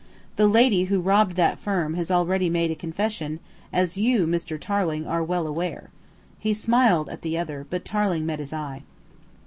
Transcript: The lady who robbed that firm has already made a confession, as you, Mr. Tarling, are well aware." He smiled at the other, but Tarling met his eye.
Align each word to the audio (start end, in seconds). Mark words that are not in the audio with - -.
The 0.35 0.47
lady 0.47 0.85
who 0.85 0.99
robbed 0.99 1.35
that 1.35 1.59
firm 1.59 1.93
has 1.93 2.09
already 2.09 2.49
made 2.49 2.71
a 2.71 2.75
confession, 2.75 3.39
as 3.71 3.97
you, 3.99 4.25
Mr. 4.25 4.59
Tarling, 4.59 5.05
are 5.05 5.23
well 5.23 5.45
aware." 5.45 5.91
He 6.39 6.55
smiled 6.55 7.07
at 7.09 7.21
the 7.21 7.37
other, 7.37 7.67
but 7.69 7.85
Tarling 7.85 8.25
met 8.25 8.39
his 8.39 8.51
eye. 8.51 8.81